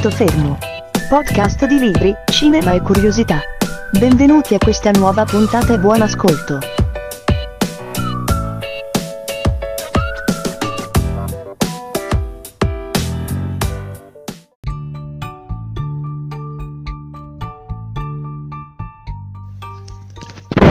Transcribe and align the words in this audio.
Punto 0.00 0.16
fermo. 0.16 0.56
Podcast 1.10 1.66
di 1.66 1.78
libri, 1.78 2.14
cinema 2.24 2.72
e 2.72 2.80
curiosità. 2.80 3.36
Benvenuti 3.98 4.54
a 4.54 4.58
questa 4.58 4.90
nuova 4.92 5.26
puntata 5.26 5.74
e 5.74 5.78
buon 5.78 6.00
ascolto. 6.00 6.58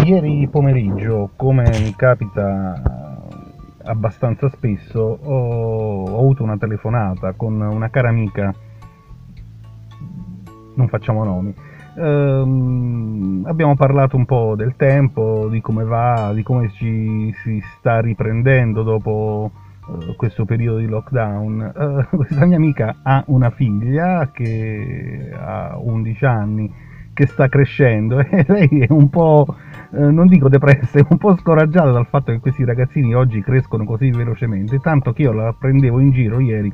Ieri 0.05 0.48
pomeriggio, 0.48 1.30
come 1.36 1.69
mi 1.83 1.93
capita 1.96 2.82
abbastanza 3.83 4.50
spesso, 4.50 5.19
ho, 5.21 6.04
ho 6.05 6.18
avuto 6.18 6.41
una 6.41 6.57
telefonata 6.57 7.33
con 7.33 7.61
una 7.61 7.91
cara 7.91 8.10
amica, 8.10 8.52
non 10.79 10.88
facciamo 10.88 11.24
nomi, 11.24 11.54
ehm, 11.96 13.43
abbiamo 13.46 13.75
parlato 13.75 14.15
un 14.15 14.25
po' 14.25 14.56
del 14.56 14.75
tempo, 14.75 15.47
di 15.50 15.61
come 15.61 15.83
va, 15.83 16.32
di 16.33 16.42
come 16.42 16.71
ci 16.71 17.32
si 17.43 17.61
sta 17.78 18.00
riprendendo 18.00 18.82
dopo 18.83 19.52
eh, 20.02 20.15
questo 20.15 20.46
periodo 20.46 20.79
di 20.79 20.88
lockdown. 20.88 22.07
Eh, 22.10 22.15
questa 22.15 22.46
mia 22.46 22.55
amica 22.55 22.96
ha 23.04 23.24
una 23.28 23.50
figlia 23.50 24.32
che 24.32 25.32
ha 25.38 25.78
11 25.78 26.25
anni, 26.25 26.74
che 27.14 27.27
sta 27.27 27.50
crescendo 27.50 28.19
e 28.24 28.46
lei 28.47 28.80
è 28.80 28.91
un 28.91 29.10
po' 29.10 29.46
Eh, 29.91 30.11
non 30.11 30.27
dico 30.27 30.50
depressa, 30.50 31.04
un 31.10 31.18
po' 31.18 31.36
scoraggiata 31.36 31.89
dal 31.89 32.05
fatto 32.05 32.31
che 32.31 32.39
questi 32.39 32.64
ragazzini 32.64 33.16
oggi 33.16 33.41
crescono 33.41 33.85
così 33.85 34.11
velocemente, 34.11 34.80
tanto 34.80 35.13
che 35.13 35.23
io 35.23 35.31
la 35.31 35.52
prendevo 35.57 36.00
in 36.00 36.11
giro 36.11 36.39
ieri 36.39 36.72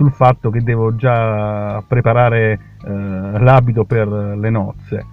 sul 0.00 0.12
fatto 0.12 0.48
che 0.48 0.62
devo 0.62 0.96
già 0.96 1.84
preparare 1.86 2.58
eh, 2.86 3.38
l'abito 3.38 3.84
per 3.84 4.08
le 4.08 4.48
nozze. 4.48 5.06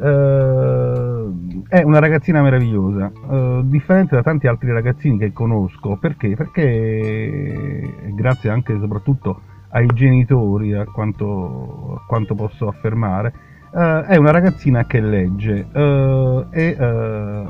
Uh, 0.00 1.64
è 1.68 1.82
una 1.82 1.98
ragazzina 1.98 2.40
meravigliosa, 2.40 3.12
uh, 3.12 3.60
differente 3.64 4.14
da 4.14 4.22
tanti 4.22 4.46
altri 4.46 4.72
ragazzini 4.72 5.18
che 5.18 5.32
conosco. 5.32 5.96
Perché? 5.96 6.36
Perché 6.36 7.92
grazie 8.14 8.48
anche 8.48 8.72
e 8.72 8.78
soprattutto 8.78 9.42
ai 9.70 9.86
genitori, 9.92 10.72
a 10.72 10.84
quanto, 10.84 11.96
a 12.00 12.06
quanto 12.06 12.34
posso 12.34 12.68
affermare, 12.68 13.48
Uh, 13.72 14.00
è 14.00 14.16
una 14.16 14.32
ragazzina 14.32 14.84
che 14.84 15.00
legge 15.00 15.64
uh, 15.72 16.44
e 16.50 16.76
uh, 16.76 17.48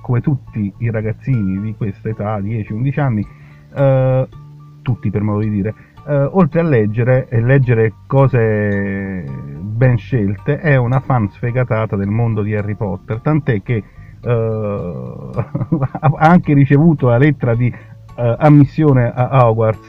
come 0.00 0.22
tutti 0.22 0.72
i 0.78 0.90
ragazzini 0.90 1.60
di 1.60 1.74
questa 1.76 2.08
età, 2.08 2.38
10-11 2.38 2.98
anni, 2.98 3.26
tutti 4.80 5.10
per 5.10 5.20
modo 5.20 5.40
di 5.40 5.50
dire, 5.50 5.74
oltre 6.06 6.60
a 6.60 6.62
leggere 6.62 7.28
e 7.28 7.40
leggere 7.40 7.92
cose 8.06 9.24
ben 9.60 9.96
scelte, 9.96 10.58
è 10.58 10.76
una 10.76 11.00
fan 11.00 11.28
sfegatata 11.28 11.96
del 11.96 12.08
mondo 12.08 12.42
di 12.42 12.54
Harry 12.54 12.74
Potter, 12.74 13.20
tant'è 13.20 13.62
che 13.62 13.82
ha 14.22 16.10
anche 16.18 16.52
ricevuto 16.52 17.08
la 17.08 17.16
lettera 17.16 17.54
di 17.54 17.72
ammissione 18.14 19.10
a 19.14 19.48
Hogwarts 19.48 19.88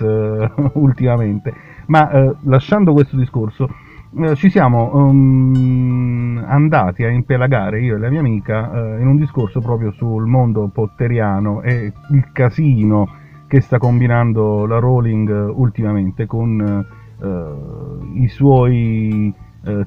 ultimamente. 0.73 1.53
Ma 1.87 2.33
lasciando 2.43 2.93
questo 2.93 3.17
discorso, 3.17 3.67
eh, 4.13 4.35
ci 4.35 4.49
siamo 4.49 4.93
um, 4.93 6.43
andati 6.45 7.05
a 7.05 7.09
impelagare 7.09 7.79
io 7.79 7.95
e 7.95 7.97
la 7.97 8.09
mia 8.09 8.19
amica 8.19 8.69
uh, 8.69 8.99
in 8.99 9.07
un 9.07 9.15
discorso 9.15 9.61
proprio 9.61 9.93
sul 9.93 10.25
mondo 10.25 10.67
potteriano 10.67 11.61
e 11.61 11.93
il 12.09 12.31
casino 12.33 13.07
che 13.51 13.59
sta 13.59 13.77
combinando 13.77 14.65
la 14.65 14.79
Rowling 14.79 15.51
ultimamente 15.53 16.25
con 16.25 16.85
uh, 17.19 18.17
i 18.17 18.29
suoi 18.29 19.33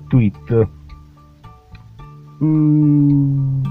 tweet. 0.07 0.69
Mm, 2.45 3.63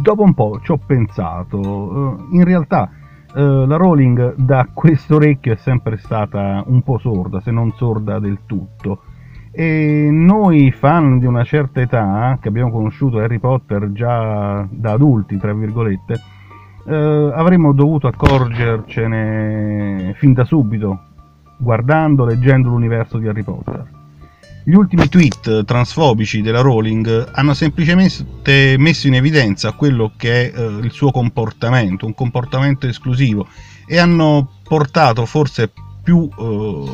dopo 0.00 0.22
un 0.22 0.32
po' 0.32 0.58
ci 0.62 0.72
ho 0.72 0.78
pensato, 0.78 2.28
in 2.30 2.44
realtà 2.44 2.90
la 3.34 3.76
Rowling 3.76 4.36
da 4.36 4.66
questo 4.72 5.16
orecchio 5.16 5.52
è 5.52 5.56
sempre 5.56 5.98
stata 5.98 6.64
un 6.66 6.80
po' 6.82 6.96
sorda, 6.96 7.40
se 7.40 7.50
non 7.50 7.70
sorda 7.72 8.18
del 8.18 8.38
tutto 8.46 9.02
e 9.50 10.08
noi 10.10 10.72
fan 10.72 11.18
di 11.18 11.26
una 11.26 11.44
certa 11.44 11.82
età, 11.82 12.38
che 12.40 12.48
abbiamo 12.48 12.70
conosciuto 12.70 13.18
Harry 13.18 13.38
Potter 13.38 13.92
già 13.92 14.66
da 14.70 14.92
adulti, 14.92 15.36
tra 15.36 15.52
virgolette, 15.52 16.20
eh, 16.88 17.32
avremmo 17.34 17.72
dovuto 17.72 18.06
accorgercene 18.06 20.14
fin 20.16 20.32
da 20.32 20.44
subito, 20.44 21.00
guardando, 21.58 22.24
leggendo 22.24 22.70
l'universo 22.70 23.18
di 23.18 23.28
Harry 23.28 23.42
Potter. 23.42 23.96
Gli 24.64 24.74
ultimi 24.74 25.08
tweet 25.08 25.64
transfobici 25.64 26.42
della 26.42 26.60
Rowling 26.60 27.30
hanno 27.32 27.54
semplicemente 27.54 28.76
messo 28.78 29.06
in 29.06 29.14
evidenza 29.14 29.72
quello 29.72 30.12
che 30.16 30.50
è 30.50 30.58
eh, 30.58 30.64
il 30.82 30.90
suo 30.90 31.10
comportamento, 31.10 32.04
un 32.04 32.14
comportamento 32.14 32.86
esclusivo, 32.86 33.46
e 33.86 33.98
hanno 33.98 34.56
portato 34.62 35.24
forse 35.24 35.70
più 36.02 36.28
eh, 36.38 36.84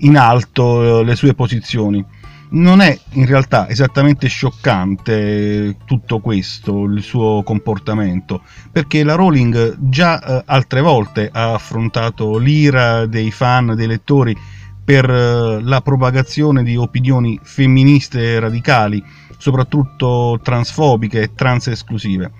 in 0.00 0.16
alto 0.16 1.00
eh, 1.00 1.04
le 1.04 1.16
sue 1.16 1.34
posizioni. 1.34 2.04
Non 2.54 2.80
è 2.80 2.96
in 3.14 3.26
realtà 3.26 3.68
esattamente 3.68 4.28
scioccante 4.28 5.76
tutto 5.84 6.20
questo, 6.20 6.84
il 6.84 7.02
suo 7.02 7.42
comportamento, 7.42 8.42
perché 8.70 9.02
la 9.02 9.16
Rowling 9.16 9.76
già 9.80 10.22
eh, 10.22 10.42
altre 10.46 10.80
volte 10.80 11.28
ha 11.32 11.52
affrontato 11.52 12.38
l'ira 12.38 13.06
dei 13.06 13.32
fan, 13.32 13.74
dei 13.74 13.88
lettori, 13.88 14.36
per 14.84 15.10
eh, 15.10 15.62
la 15.62 15.80
propagazione 15.80 16.62
di 16.62 16.76
opinioni 16.76 17.40
femministe 17.42 18.38
radicali, 18.38 19.02
soprattutto 19.36 20.38
transfobiche 20.40 21.22
e 21.22 21.34
trans 21.34 21.66
esclusive 21.66 22.30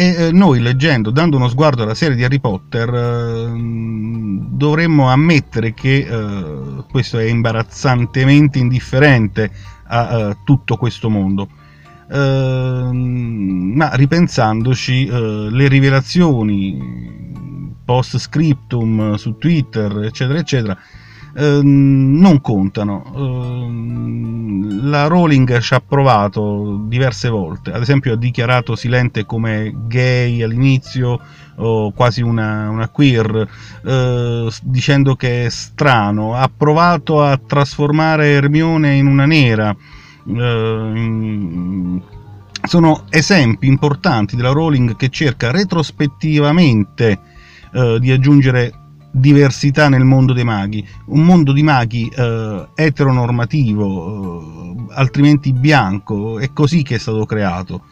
e 0.00 0.26
eh, 0.26 0.30
noi 0.30 0.60
leggendo, 0.60 1.10
dando 1.10 1.38
uno 1.38 1.48
sguardo 1.48 1.82
alla 1.82 1.96
serie 1.96 2.14
di 2.14 2.22
Harry 2.22 2.38
Potter, 2.38 2.88
eh, 2.88 3.52
dovremmo 3.52 5.08
ammettere 5.08 5.74
che 5.74 6.06
eh, 6.08 6.84
questo 6.88 7.18
è 7.18 7.24
imbarazzantemente 7.24 8.60
indifferente 8.60 9.50
a, 9.88 10.08
a 10.28 10.36
tutto 10.44 10.76
questo 10.76 11.10
mondo. 11.10 11.48
Ehm, 12.12 13.72
ma 13.74 13.92
ripensandoci, 13.94 15.08
le 15.08 15.66
rivelazioni 15.66 16.78
post 17.84 18.18
scriptum 18.18 19.14
su 19.14 19.36
Twitter, 19.36 20.04
eccetera, 20.04 20.38
eccetera, 20.38 20.78
Ehm, 21.36 22.18
non 22.18 22.40
contano. 22.40 23.04
Ehm, 23.14 24.88
la 24.88 25.06
Rowling 25.06 25.58
ci 25.58 25.74
ha 25.74 25.80
provato 25.80 26.84
diverse 26.86 27.28
volte, 27.28 27.72
ad 27.72 27.82
esempio 27.82 28.14
ha 28.14 28.16
dichiarato 28.16 28.74
Silente 28.74 29.26
come 29.26 29.72
gay 29.86 30.42
all'inizio, 30.42 31.20
o 31.56 31.92
quasi 31.92 32.22
una, 32.22 32.68
una 32.70 32.88
queer, 32.88 33.48
eh, 33.84 34.48
dicendo 34.62 35.16
che 35.16 35.46
è 35.46 35.48
strano, 35.50 36.34
ha 36.34 36.50
provato 36.54 37.22
a 37.22 37.38
trasformare 37.44 38.28
Hermione 38.28 38.94
in 38.94 39.06
una 39.06 39.26
nera. 39.26 39.74
Eh, 40.26 42.02
sono 42.62 43.04
esempi 43.08 43.66
importanti 43.66 44.36
della 44.36 44.50
Rowling 44.50 44.96
che 44.96 45.08
cerca 45.08 45.50
retrospettivamente 45.50 47.18
eh, 47.72 47.98
di 48.00 48.10
aggiungere 48.10 48.72
diversità 49.10 49.88
nel 49.88 50.04
mondo 50.04 50.32
dei 50.32 50.44
maghi, 50.44 50.86
un 51.06 51.24
mondo 51.24 51.52
di 51.52 51.62
maghi 51.62 52.10
eh, 52.14 52.68
eteronormativo, 52.74 54.86
eh, 54.88 54.94
altrimenti 54.94 55.52
bianco, 55.52 56.38
è 56.38 56.52
così 56.52 56.82
che 56.82 56.96
è 56.96 56.98
stato 56.98 57.24
creato. 57.26 57.82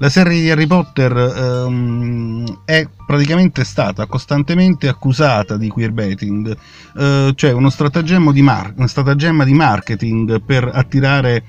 La 0.00 0.08
serie 0.08 0.40
di 0.40 0.48
Harry 0.48 0.68
Potter 0.68 1.12
ehm, 1.12 2.60
è 2.64 2.88
praticamente 3.04 3.64
stata 3.64 4.06
costantemente 4.06 4.86
accusata 4.86 5.56
di 5.56 5.68
queerbaiting, 5.68 6.56
eh, 6.96 7.32
cioè 7.34 7.52
uno 7.52 7.68
stratagemma 7.68 8.30
di, 8.30 8.42
mar- 8.42 8.74
uno 8.76 8.86
stratagemma 8.86 9.44
di 9.44 9.54
marketing 9.54 10.40
per 10.40 10.70
attirare 10.72 11.42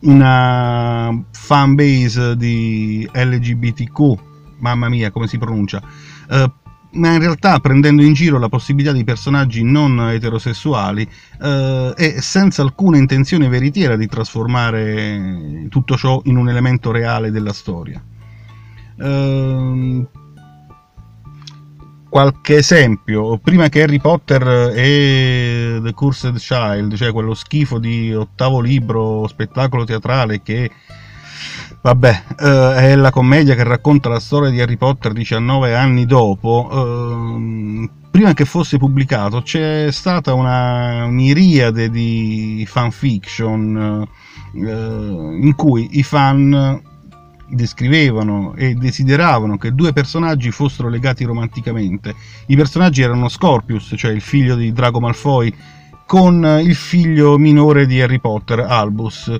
una 0.00 1.10
fan 1.30 1.74
base 1.74 2.36
di 2.36 3.08
LGBTQ, 3.10 4.18
mamma 4.58 4.90
mia 4.90 5.10
come 5.10 5.26
si 5.26 5.38
pronuncia, 5.38 5.80
eh, 6.28 6.50
ma 6.96 7.12
in 7.12 7.20
realtà 7.20 7.58
prendendo 7.60 8.02
in 8.02 8.12
giro 8.12 8.38
la 8.38 8.48
possibilità 8.48 8.92
di 8.92 9.04
personaggi 9.04 9.62
non 9.62 10.10
eterosessuali 10.10 11.08
eh, 11.42 11.94
e 11.96 12.20
senza 12.20 12.62
alcuna 12.62 12.96
intenzione 12.96 13.48
veritiera 13.48 13.96
di 13.96 14.06
trasformare 14.06 15.66
tutto 15.68 15.96
ciò 15.96 16.20
in 16.24 16.36
un 16.36 16.48
elemento 16.48 16.90
reale 16.90 17.30
della 17.30 17.52
storia. 17.52 18.02
Eh, 18.98 20.06
qualche 22.08 22.56
esempio, 22.56 23.38
prima 23.38 23.68
che 23.68 23.82
Harry 23.82 24.00
Potter 24.00 24.72
e 24.74 25.80
The 25.82 25.92
Cursed 25.92 26.38
Child, 26.38 26.94
cioè 26.94 27.12
quello 27.12 27.34
schifo 27.34 27.78
di 27.78 28.14
ottavo 28.14 28.60
libro, 28.60 29.26
spettacolo 29.28 29.84
teatrale 29.84 30.40
che 30.42 30.70
Vabbè, 31.86 32.22
eh, 32.40 32.74
è 32.74 32.96
la 32.96 33.12
commedia 33.12 33.54
che 33.54 33.62
racconta 33.62 34.08
la 34.08 34.18
storia 34.18 34.50
di 34.50 34.60
Harry 34.60 34.76
Potter 34.76 35.12
19 35.12 35.76
anni 35.76 36.04
dopo. 36.04 36.68
Eh, 36.72 37.90
prima 38.10 38.34
che 38.34 38.44
fosse 38.44 38.76
pubblicato 38.76 39.40
c'è 39.42 39.92
stata 39.92 40.34
una 40.34 41.06
miriade 41.06 41.88
di 41.88 42.66
fanfiction 42.66 44.04
eh, 44.52 44.58
in 44.58 45.52
cui 45.54 45.90
i 45.92 46.02
fan 46.02 46.82
descrivevano 47.50 48.54
e 48.56 48.74
desideravano 48.74 49.56
che 49.56 49.72
due 49.72 49.92
personaggi 49.92 50.50
fossero 50.50 50.88
legati 50.88 51.22
romanticamente. 51.22 52.16
I 52.46 52.56
personaggi 52.56 53.02
erano 53.02 53.28
Scorpius, 53.28 53.94
cioè 53.96 54.10
il 54.10 54.22
figlio 54.22 54.56
di 54.56 54.72
Drago 54.72 54.98
Malfoy, 54.98 55.54
con 56.04 56.60
il 56.64 56.74
figlio 56.74 57.38
minore 57.38 57.86
di 57.86 58.00
Harry 58.00 58.18
Potter, 58.18 58.58
Albus. 58.58 59.38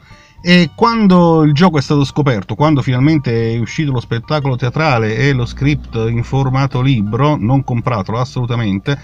E 0.49 0.71
quando 0.77 1.43
il 1.43 1.53
gioco 1.53 1.77
è 1.77 1.83
stato 1.83 2.05
scoperto, 2.05 2.55
quando 2.55 2.81
finalmente 2.81 3.55
è 3.55 3.59
uscito 3.59 3.91
lo 3.91 3.99
spettacolo 3.99 4.55
teatrale 4.55 5.17
e 5.17 5.33
lo 5.33 5.45
script 5.45 5.97
in 5.97 6.23
formato 6.23 6.81
libro, 6.81 7.35
non 7.35 7.65
compratelo 7.65 8.17
assolutamente, 8.17 8.97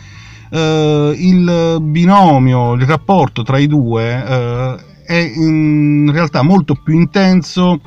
eh, 0.49 1.13
il 1.17 1.79
binomio, 1.81 2.75
il 2.75 2.87
rapporto 2.87 3.43
tra 3.43 3.59
i 3.59 3.67
due 3.67 4.25
eh, 4.25 4.77
è 5.05 5.33
in 5.35 6.09
realtà 6.13 6.43
molto 6.43 6.77
più 6.81 6.95
intenso 6.95 7.81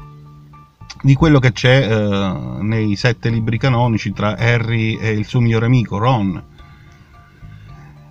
di 1.02 1.14
quello 1.14 1.40
che 1.40 1.54
c'è 1.54 1.90
eh, 1.90 2.58
nei 2.60 2.98
sette 2.98 3.30
libri 3.30 3.58
canonici 3.58 4.12
tra 4.12 4.36
Harry 4.36 4.98
e 4.98 5.12
il 5.12 5.24
suo 5.24 5.40
migliore 5.40 5.68
amico 5.68 5.98
Ron. 5.98 6.44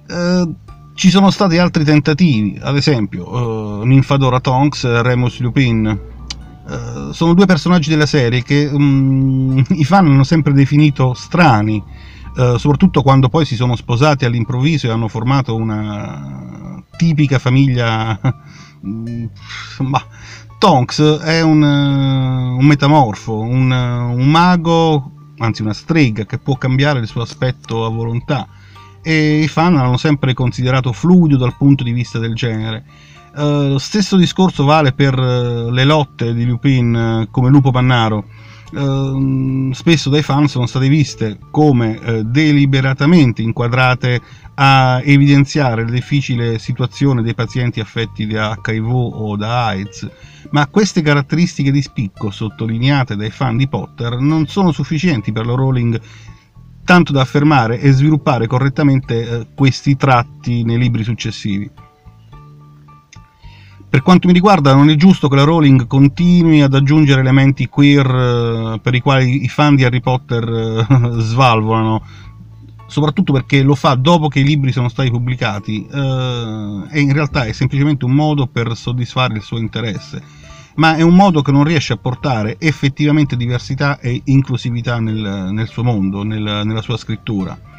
Eh, 0.08 0.49
ci 0.94 1.11
sono 1.11 1.31
stati 1.31 1.58
altri 1.58 1.85
tentativi, 1.85 2.58
ad 2.62 2.76
esempio 2.76 3.29
uh, 3.29 3.85
Ninfadora 3.85 4.41
Tonks 4.41 4.85
e 4.85 5.02
Remus 5.02 5.41
Lupin. 5.41 6.12
Uh, 6.67 7.12
sono 7.12 7.35
due 7.35 7.44
personaggi 7.44 7.91
della 7.91 8.06
serie 8.06 8.43
che 8.43 8.70
um, 8.73 9.62
i 9.70 9.85
fan 9.85 10.06
hanno 10.06 10.25
sempre 10.25 10.52
definito 10.52 11.12
strani, 11.12 11.82
uh, 12.37 12.56
soprattutto 12.56 13.02
quando 13.02 13.29
poi 13.29 13.44
si 13.44 13.56
sono 13.56 13.76
sposati 13.76 14.25
all'improvviso 14.25 14.87
e 14.87 14.91
hanno 14.91 15.08
formato 15.08 15.56
una 15.56 16.82
tipica 16.96 17.38
famiglia. 17.38 18.19
bah. 18.81 20.06
Tonks 20.56 21.19
è 21.19 21.43
un, 21.43 21.61
un 21.62 22.64
metamorfo, 22.64 23.38
un, 23.38 23.70
un 23.70 24.31
mago, 24.31 25.11
anzi 25.38 25.61
una 25.61 25.75
strega 25.75 26.25
che 26.25 26.38
può 26.38 26.56
cambiare 26.56 27.00
il 27.00 27.06
suo 27.06 27.20
aspetto 27.20 27.85
a 27.85 27.91
volontà 27.91 28.49
e 29.06 29.42
i 29.42 29.48
fan 29.48 29.74
l'hanno 29.74 29.98
sempre 29.98 30.32
considerato 30.32 30.90
fluido 30.92 31.36
dal 31.36 31.56
punto 31.58 31.84
di 31.84 31.92
vista 31.92 32.18
del 32.18 32.34
genere. 32.34 32.84
Uh, 33.36 33.76
stesso 33.78 34.16
discorso 34.16 34.64
vale 34.64 34.92
per 34.92 35.18
uh, 35.18 35.68
le 35.68 35.84
lotte 35.84 36.32
di 36.32 36.46
Lupin 36.46 36.94
uh, 36.94 37.30
come 37.30 37.50
Lupo 37.50 37.70
Pannaro. 37.70 38.24
spesso 39.72 40.10
dai 40.10 40.22
fan 40.22 40.48
sono 40.48 40.66
state 40.66 40.88
viste 40.88 41.38
come 41.50 42.24
deliberatamente 42.24 43.40
inquadrate 43.40 44.20
a 44.54 45.00
evidenziare 45.04 45.84
la 45.84 45.90
difficile 45.90 46.58
situazione 46.58 47.22
dei 47.22 47.34
pazienti 47.34 47.78
affetti 47.78 48.26
da 48.26 48.58
HIV 48.60 48.88
o 48.88 49.36
da 49.36 49.66
AIDS, 49.66 50.08
ma 50.50 50.66
queste 50.66 51.02
caratteristiche 51.02 51.70
di 51.70 51.82
spicco 51.82 52.32
sottolineate 52.32 53.14
dai 53.14 53.30
fan 53.30 53.56
di 53.56 53.68
Potter 53.68 54.18
non 54.18 54.48
sono 54.48 54.72
sufficienti 54.72 55.30
per 55.30 55.46
la 55.46 55.54
Rowling 55.54 56.00
tanto 56.84 57.12
da 57.12 57.22
affermare 57.22 57.81
e 57.81 57.90
sviluppare 57.92 58.46
correttamente 58.46 59.28
eh, 59.28 59.46
questi 59.54 59.96
tratti 59.96 60.62
nei 60.62 60.78
libri 60.78 61.02
successivi. 61.02 61.70
Per 63.88 64.02
quanto 64.02 64.26
mi 64.26 64.32
riguarda 64.32 64.75
non 64.75 64.90
è 64.90 64.96
giusto 64.96 65.28
che 65.28 65.36
la 65.36 65.44
Rowling 65.44 65.86
continui 65.86 66.62
ad 66.62 66.75
aggiungere 66.75 67.20
elementi 67.20 67.69
queer 67.69 68.06
eh, 68.06 68.81
per 68.81 68.94
i 68.94 69.00
quali 69.00 69.44
i 69.44 69.48
fan 69.48 69.76
di 69.76 69.84
Harry 69.84 70.00
Potter 70.00 70.48
eh, 70.48 70.86
svalvolano, 71.22 72.02
soprattutto 72.86 73.32
perché 73.32 73.62
lo 73.62 73.75
fa 73.75 73.94
dopo 73.94 74.28
che 74.28 74.40
i 74.40 74.44
libri 74.44 74.72
sono 74.72 74.88
stati 74.88 75.10
pubblicati 75.10 75.86
e 75.86 77.00
in 77.00 77.12
realtà 77.12 77.44
è 77.44 77.52
semplicemente 77.52 78.04
un 78.04 78.12
modo 78.12 78.46
per 78.46 78.76
soddisfare 78.76 79.34
il 79.34 79.42
suo 79.42 79.58
interesse 79.58 80.44
ma 80.76 80.96
è 80.96 81.02
un 81.02 81.14
modo 81.14 81.42
che 81.42 81.52
non 81.52 81.64
riesce 81.64 81.92
a 81.92 81.96
portare 81.96 82.56
effettivamente 82.58 83.36
diversità 83.36 83.98
e 84.00 84.20
inclusività 84.24 84.98
nel, 84.98 85.50
nel 85.52 85.68
suo 85.68 85.84
mondo, 85.84 86.22
nel, 86.22 86.62
nella 86.64 86.82
sua 86.82 86.96
scrittura. 86.96 87.72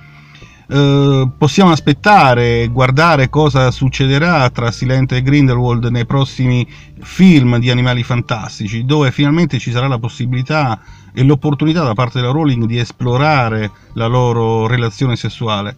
Uh, 0.67 1.29
possiamo 1.37 1.69
aspettare 1.69 2.67
guardare 2.69 3.29
cosa 3.29 3.69
succederà 3.69 4.49
tra 4.49 4.71
Silente 4.71 5.17
e 5.17 5.21
Grindelwald 5.21 5.85
nei 5.85 6.07
prossimi 6.07 6.67
film 7.01 7.59
di 7.59 7.69
animali 7.69 8.01
fantastici, 8.01 8.83
dove 8.83 9.11
finalmente 9.11 9.59
ci 9.59 9.69
sarà 9.69 9.87
la 9.87 9.99
possibilità 9.99 10.79
e 11.13 11.23
l'opportunità 11.23 11.83
da 11.83 11.93
parte 11.93 12.19
della 12.19 12.31
Rowling 12.31 12.65
di 12.65 12.79
esplorare 12.79 13.69
la 13.93 14.07
loro 14.07 14.65
relazione 14.65 15.15
sessuale 15.15 15.75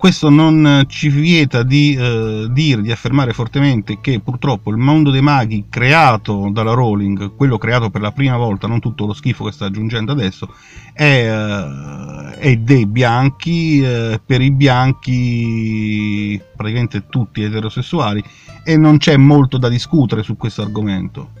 questo 0.00 0.30
non 0.30 0.84
ci 0.88 1.10
vieta 1.10 1.62
di 1.62 1.94
eh, 1.94 2.46
dire, 2.48 2.80
di 2.80 2.90
affermare 2.90 3.34
fortemente 3.34 3.98
che 4.00 4.18
purtroppo 4.20 4.70
il 4.70 4.78
mondo 4.78 5.10
dei 5.10 5.20
maghi 5.20 5.66
creato 5.68 6.48
dalla 6.50 6.72
Rowling, 6.72 7.36
quello 7.36 7.58
creato 7.58 7.90
per 7.90 8.00
la 8.00 8.10
prima 8.10 8.38
volta, 8.38 8.66
non 8.66 8.80
tutto 8.80 9.04
lo 9.04 9.12
schifo 9.12 9.44
che 9.44 9.52
sta 9.52 9.66
aggiungendo 9.66 10.12
adesso, 10.12 10.54
è, 10.94 11.28
eh, 11.30 12.34
è 12.38 12.56
dei 12.56 12.86
bianchi, 12.86 13.82
eh, 13.82 14.18
per 14.24 14.40
i 14.40 14.50
bianchi 14.50 16.40
praticamente 16.56 17.06
tutti 17.10 17.42
eterosessuali, 17.42 18.24
e 18.64 18.78
non 18.78 18.96
c'è 18.96 19.18
molto 19.18 19.58
da 19.58 19.68
discutere 19.68 20.22
su 20.22 20.34
questo 20.38 20.62
argomento 20.62 21.39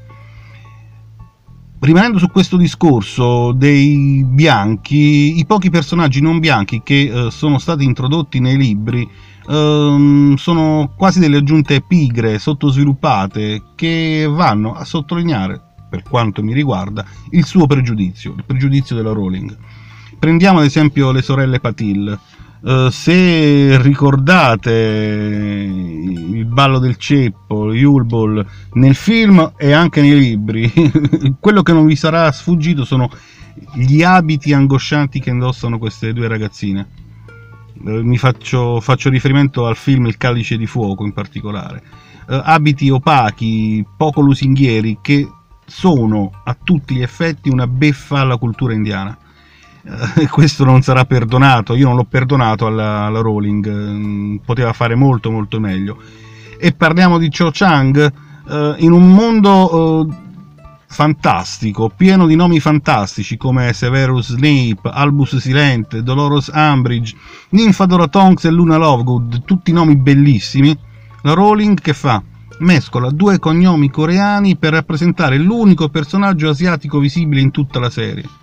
rimanendo 1.80 2.18
su 2.18 2.28
questo 2.28 2.56
discorso 2.56 3.52
dei 3.52 4.24
bianchi, 4.24 5.38
i 5.38 5.46
pochi 5.46 5.70
personaggi 5.70 6.20
non 6.20 6.38
bianchi 6.38 6.82
che 6.82 7.10
eh, 7.26 7.30
sono 7.30 7.58
stati 7.58 7.84
introdotti 7.84 8.38
nei 8.38 8.56
libri 8.56 9.08
ehm, 9.48 10.34
sono 10.36 10.92
quasi 10.96 11.18
delle 11.18 11.38
aggiunte 11.38 11.80
pigre, 11.80 12.38
sottosviluppate, 12.38 13.62
che 13.74 14.26
vanno 14.30 14.74
a 14.74 14.84
sottolineare, 14.84 15.60
per 15.88 16.02
quanto 16.02 16.42
mi 16.42 16.52
riguarda, 16.52 17.04
il 17.30 17.44
suo 17.44 17.66
pregiudizio, 17.66 18.34
il 18.36 18.44
pregiudizio 18.44 18.94
della 18.94 19.12
Rowling. 19.12 19.56
Prendiamo 20.18 20.60
ad 20.60 20.66
esempio 20.66 21.10
le 21.12 21.22
sorelle 21.22 21.60
Patil. 21.60 22.18
Uh, 22.62 22.90
se 22.90 23.80
ricordate 23.80 24.70
il 24.70 26.44
ballo 26.44 26.78
del 26.78 26.98
ceppo, 26.98 27.72
Yule 27.72 28.46
nel 28.74 28.94
film 28.94 29.54
e 29.56 29.72
anche 29.72 30.02
nei 30.02 30.18
libri, 30.18 30.70
quello 31.40 31.62
che 31.62 31.72
non 31.72 31.86
vi 31.86 31.96
sarà 31.96 32.30
sfuggito 32.30 32.84
sono 32.84 33.10
gli 33.74 34.02
abiti 34.02 34.52
angoscianti 34.52 35.20
che 35.20 35.30
indossano 35.30 35.78
queste 35.78 36.12
due 36.12 36.28
ragazzine. 36.28 36.86
Uh, 37.82 38.02
mi 38.02 38.18
faccio, 38.18 38.78
faccio, 38.80 39.08
riferimento 39.08 39.66
al 39.66 39.76
film 39.76 40.06
Il 40.06 40.18
calice 40.18 40.58
di 40.58 40.66
fuoco 40.66 41.06
in 41.06 41.14
particolare. 41.14 41.82
Uh, 42.26 42.42
abiti 42.44 42.90
opachi, 42.90 43.82
poco 43.96 44.20
lusinghieri, 44.20 44.98
che 45.00 45.26
sono 45.64 46.30
a 46.44 46.54
tutti 46.62 46.96
gli 46.96 47.02
effetti 47.02 47.48
una 47.48 47.66
beffa 47.66 48.18
alla 48.18 48.36
cultura 48.36 48.74
indiana 48.74 49.16
eh, 49.16 49.19
questo 50.30 50.64
non 50.64 50.82
sarà 50.82 51.04
perdonato, 51.04 51.74
io 51.74 51.86
non 51.86 51.96
l'ho 51.96 52.04
perdonato 52.04 52.66
alla, 52.66 53.04
alla 53.04 53.20
Rowling, 53.20 53.70
mm, 53.70 54.36
poteva 54.44 54.72
fare 54.72 54.94
molto 54.94 55.30
molto 55.30 55.60
meglio. 55.60 55.98
E 56.58 56.72
parliamo 56.72 57.18
di 57.18 57.30
Cho 57.30 57.50
Chang 57.52 58.12
eh, 58.48 58.74
in 58.78 58.92
un 58.92 59.12
mondo 59.12 60.06
eh, 60.08 60.14
fantastico, 60.86 61.90
pieno 61.94 62.26
di 62.26 62.34
nomi 62.36 62.60
fantastici 62.60 63.36
come 63.36 63.72
Severus 63.72 64.34
Snape, 64.34 64.80
Albus 64.82 65.36
Silente, 65.36 66.02
Dolores 66.02 66.50
Umbridge, 66.52 67.16
Nymphadora 67.50 68.08
Tonks 68.08 68.44
e 68.44 68.50
Luna 68.50 68.76
Lovegood, 68.76 69.44
tutti 69.44 69.72
nomi 69.72 69.96
bellissimi. 69.96 70.76
La 71.22 71.32
Rowling 71.32 71.80
che 71.80 71.94
fa? 71.94 72.22
Mescola 72.58 73.10
due 73.10 73.38
cognomi 73.38 73.90
coreani 73.90 74.56
per 74.56 74.72
rappresentare 74.72 75.38
l'unico 75.38 75.88
personaggio 75.88 76.50
asiatico 76.50 76.98
visibile 76.98 77.40
in 77.40 77.50
tutta 77.50 77.78
la 77.78 77.88
serie 77.88 78.39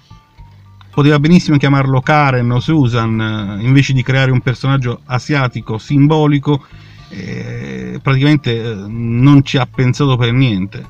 poteva 0.98 1.20
benissimo 1.20 1.58
chiamarlo 1.58 2.02
Karen 2.02 2.50
o 2.50 2.60
Susan 2.60 3.22
eh, 3.22 3.64
invece 3.64 3.94
di 3.94 4.02
creare 4.02 4.32
un 4.32 4.42
personaggio 4.42 5.02
asiatico 5.06 5.78
simbolico 5.78 6.66
eh, 7.10 8.00
praticamente 8.02 8.60
eh, 8.60 8.74
non 8.88 9.46
ci 9.46 9.58
ha 9.58 9.68
pensato 9.68 10.18
per 10.18 10.34
niente. 10.34 10.84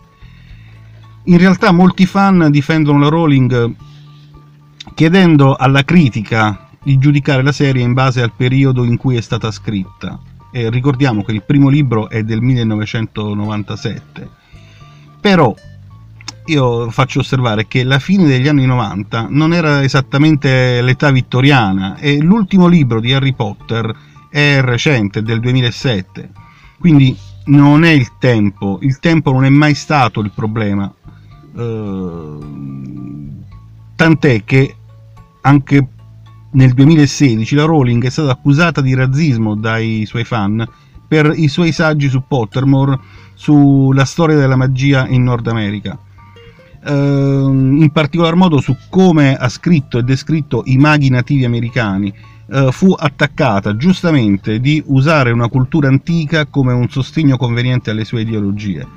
In 1.25 1.37
realtà 1.37 1.73
molti 1.73 2.05
fan 2.05 2.47
difendono 2.49 2.99
la 2.99 3.09
Rowling 3.09 3.75
chiedendo 4.95 5.55
alla 5.55 5.83
critica 5.83 6.69
di 6.81 6.97
giudicare 6.97 7.43
la 7.43 7.51
serie 7.51 7.83
in 7.83 7.91
base 7.91 8.21
al 8.21 8.31
periodo 8.31 8.85
in 8.85 8.95
cui 8.95 9.17
è 9.17 9.21
stata 9.21 9.51
scritta. 9.51 10.17
E 10.53 10.69
ricordiamo 10.69 11.21
che 11.21 11.33
il 11.33 11.43
primo 11.43 11.67
libro 11.67 12.07
è 12.07 12.23
del 12.23 12.39
1997 12.39 14.29
però 15.19 15.53
io 16.47 16.89
faccio 16.91 17.19
osservare 17.19 17.67
che 17.67 17.83
la 17.83 17.99
fine 17.99 18.25
degli 18.25 18.47
anni 18.47 18.65
90 18.65 19.27
non 19.29 19.53
era 19.53 19.83
esattamente 19.83 20.81
l'età 20.81 21.11
vittoriana 21.11 21.97
e 21.97 22.19
l'ultimo 22.19 22.67
libro 22.67 22.99
di 22.99 23.13
Harry 23.13 23.33
Potter 23.33 23.95
è 24.29 24.61
recente, 24.61 25.23
del 25.23 25.39
2007, 25.39 26.29
quindi 26.79 27.15
non 27.45 27.83
è 27.83 27.89
il 27.89 28.17
tempo, 28.17 28.79
il 28.81 28.99
tempo 28.99 29.31
non 29.31 29.45
è 29.45 29.49
mai 29.49 29.73
stato 29.73 30.19
il 30.19 30.31
problema, 30.33 30.93
uh, 31.53 32.39
tant'è 33.95 34.43
che 34.43 34.75
anche 35.41 35.87
nel 36.51 36.73
2016 36.73 37.55
la 37.55 37.65
Rowling 37.65 38.03
è 38.05 38.09
stata 38.09 38.31
accusata 38.31 38.81
di 38.81 38.93
razzismo 38.93 39.55
dai 39.55 40.05
suoi 40.05 40.23
fan 40.23 40.67
per 41.07 41.31
i 41.35 41.47
suoi 41.47 41.71
saggi 41.71 42.09
su 42.09 42.23
Pottermore 42.27 42.99
sulla 43.33 44.05
storia 44.05 44.35
della 44.35 44.55
magia 44.55 45.07
in 45.07 45.23
Nord 45.23 45.47
America. 45.47 45.97
Uh, 46.87 47.49
in 47.49 47.89
particolar 47.91 48.35
modo 48.35 48.61
su 48.61 48.73
come 48.89 49.35
ha 49.35 49.49
scritto 49.49 49.97
e 49.97 50.03
descritto 50.03 50.63
i 50.67 50.77
maghi 50.77 51.09
nativi 51.09 51.43
americani, 51.43 52.13
uh, 52.45 52.71
fu 52.71 52.95
attaccata 52.97 53.75
giustamente 53.75 54.61
di 54.61 54.81
usare 54.85 55.31
una 55.31 55.49
cultura 55.49 55.89
antica 55.89 56.45
come 56.45 56.71
un 56.71 56.87
sostegno 56.87 57.35
conveniente 57.35 57.89
alle 57.89 58.05
sue 58.05 58.21
ideologie. 58.21 58.87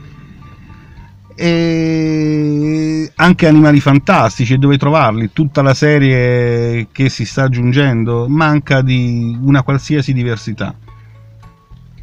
E 1.35 3.11
anche 3.17 3.47
Animali 3.49 3.81
Fantastici, 3.81 4.59
dove 4.59 4.77
trovarli? 4.77 5.31
Tutta 5.33 5.63
la 5.63 5.75
serie 5.75 6.89
che 6.93 7.09
si 7.09 7.25
sta 7.25 7.45
aggiungendo 7.45 8.29
manca 8.29 8.83
di 8.83 9.37
una 9.41 9.63
qualsiasi 9.63 10.13
diversità. 10.13 10.75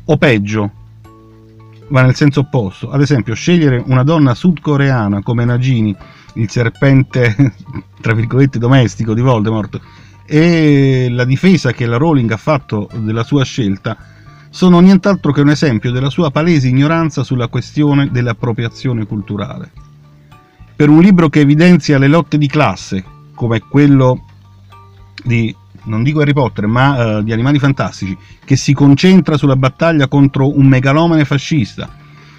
O 0.05 0.17
peggio, 0.17 0.71
va 1.89 2.01
nel 2.01 2.15
senso 2.15 2.41
opposto. 2.41 2.89
Ad 2.89 3.01
esempio, 3.01 3.33
scegliere 3.33 3.81
una 3.85 4.03
donna 4.03 4.33
sudcoreana 4.33 5.21
come 5.21 5.45
Nagini, 5.45 5.95
il 6.33 6.49
serpente, 6.49 7.53
tra 8.01 8.13
virgolette, 8.13 8.59
domestico 8.59 9.13
di 9.13 9.21
Voldemort, 9.21 9.79
e 10.25 11.07
la 11.09 11.25
difesa 11.25 11.71
che 11.71 11.85
la 11.85 11.97
Rowling 11.97 12.29
ha 12.31 12.37
fatto 12.37 12.89
della 12.97 13.23
sua 13.23 13.43
scelta 13.43 13.97
sono 14.49 14.79
nient'altro 14.79 15.31
che 15.31 15.41
un 15.41 15.49
esempio 15.49 15.91
della 15.91 16.09
sua 16.09 16.31
palese 16.31 16.67
ignoranza 16.67 17.23
sulla 17.23 17.47
questione 17.47 18.09
dell'appropriazione 18.11 19.05
culturale. 19.05 19.71
Per 20.75 20.89
un 20.89 20.99
libro 20.99 21.29
che 21.29 21.41
evidenzia 21.41 21.97
le 21.97 22.07
lotte 22.07 22.37
di 22.37 22.47
classe, 22.47 23.03
come 23.33 23.59
quello 23.59 24.25
di 25.23 25.55
non 25.87 26.03
dico 26.03 26.21
Harry 26.21 26.33
Potter, 26.33 26.67
ma 26.67 27.17
uh, 27.17 27.23
di 27.23 27.31
Animali 27.31 27.59
Fantastici, 27.59 28.15
che 28.45 28.55
si 28.55 28.73
concentra 28.73 29.37
sulla 29.37 29.55
battaglia 29.55 30.07
contro 30.07 30.57
un 30.57 30.67
megalomane 30.67 31.25
fascista 31.25 31.89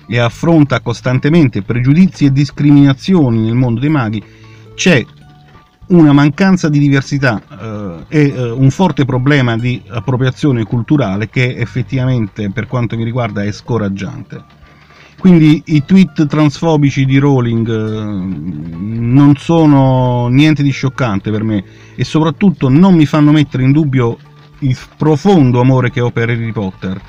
e 0.06 0.18
affronta 0.18 0.80
costantemente 0.80 1.62
pregiudizi 1.62 2.26
e 2.26 2.32
discriminazioni 2.32 3.42
nel 3.42 3.54
mondo 3.54 3.80
dei 3.80 3.90
maghi, 3.90 4.22
c'è 4.74 5.04
una 5.88 6.12
mancanza 6.12 6.68
di 6.68 6.78
diversità 6.78 7.42
uh, 7.48 8.04
e 8.08 8.26
uh, 8.26 8.60
un 8.60 8.70
forte 8.70 9.04
problema 9.04 9.56
di 9.56 9.82
appropriazione 9.88 10.64
culturale 10.64 11.28
che 11.28 11.56
effettivamente, 11.56 12.50
per 12.50 12.66
quanto 12.66 12.96
mi 12.96 13.04
riguarda, 13.04 13.42
è 13.42 13.52
scoraggiante. 13.52 14.57
Quindi 15.18 15.62
i 15.66 15.84
tweet 15.84 16.26
transfobici 16.26 17.04
di 17.04 17.18
Rowling 17.18 17.68
non 17.68 19.34
sono 19.36 20.28
niente 20.28 20.62
di 20.62 20.70
scioccante 20.70 21.32
per 21.32 21.42
me 21.42 21.64
e 21.96 22.04
soprattutto 22.04 22.68
non 22.68 22.94
mi 22.94 23.04
fanno 23.04 23.32
mettere 23.32 23.64
in 23.64 23.72
dubbio 23.72 24.16
il 24.60 24.76
profondo 24.96 25.60
amore 25.60 25.90
che 25.90 26.00
ho 26.00 26.10
per 26.10 26.30
Harry 26.30 26.52
Potter. 26.52 27.00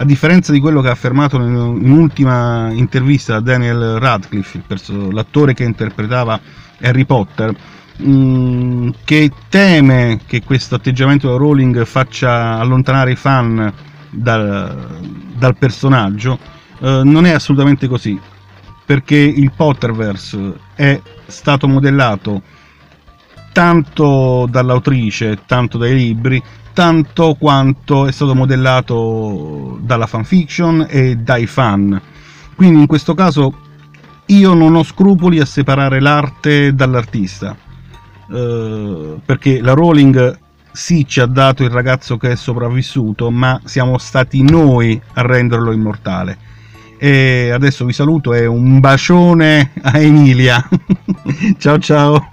A 0.00 0.04
differenza 0.04 0.52
di 0.52 0.60
quello 0.60 0.80
che 0.80 0.88
ha 0.88 0.92
affermato 0.92 1.36
in 1.42 1.56
un'ultima 1.56 2.70
intervista 2.70 3.34
a 3.34 3.40
Daniel 3.40 3.98
Radcliffe, 3.98 4.62
l'attore 5.10 5.54
che 5.54 5.64
interpretava 5.64 6.40
Harry 6.80 7.04
Potter, 7.04 7.52
mh, 7.96 8.90
che 9.04 9.32
teme 9.48 10.20
che 10.24 10.44
questo 10.44 10.76
atteggiamento 10.76 11.28
da 11.28 11.36
Rowling 11.36 11.84
faccia 11.84 12.58
allontanare 12.60 13.10
i 13.10 13.16
fan 13.16 13.72
dal, 14.10 15.00
dal 15.36 15.56
personaggio, 15.56 16.38
eh, 16.80 17.02
non 17.04 17.26
è 17.26 17.30
assolutamente 17.30 17.88
così, 17.88 18.18
perché 18.84 19.16
il 19.16 19.52
Potterverse 19.54 20.54
è 20.74 21.00
stato 21.26 21.68
modellato 21.68 22.42
tanto 23.52 24.46
dall'autrice, 24.48 25.40
tanto 25.46 25.78
dai 25.78 25.94
libri, 25.94 26.42
tanto 26.72 27.34
quanto 27.34 28.06
è 28.06 28.12
stato 28.12 28.34
modellato 28.34 29.78
dalla 29.82 30.06
fanfiction 30.06 30.86
e 30.88 31.16
dai 31.16 31.46
fan. 31.46 32.00
Quindi 32.54 32.80
in 32.80 32.86
questo 32.86 33.14
caso 33.14 33.52
io 34.26 34.54
non 34.54 34.74
ho 34.74 34.84
scrupoli 34.84 35.40
a 35.40 35.44
separare 35.44 36.00
l'arte 36.00 36.74
dall'artista, 36.74 37.56
eh, 38.30 39.16
perché 39.24 39.60
la 39.60 39.72
Rowling 39.72 40.38
sì 40.70 41.04
ci 41.06 41.18
ha 41.18 41.26
dato 41.26 41.64
il 41.64 41.70
ragazzo 41.70 42.16
che 42.16 42.30
è 42.30 42.36
sopravvissuto, 42.36 43.30
ma 43.30 43.60
siamo 43.64 43.98
stati 43.98 44.42
noi 44.42 45.00
a 45.14 45.22
renderlo 45.22 45.72
immortale. 45.72 46.38
E 46.98 47.50
adesso 47.52 47.84
vi 47.84 47.92
saluto 47.92 48.34
e 48.34 48.46
un 48.46 48.80
bacione 48.80 49.70
a 49.82 49.98
Emilia. 49.98 50.68
ciao 51.58 51.78
ciao. 51.78 52.30